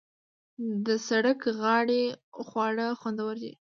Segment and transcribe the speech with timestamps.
[0.85, 2.03] د سړک غاړې
[2.47, 3.53] خواړه خوندور دي.